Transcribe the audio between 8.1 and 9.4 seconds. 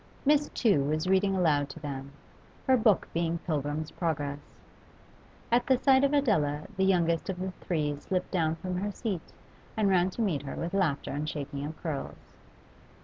down from her seat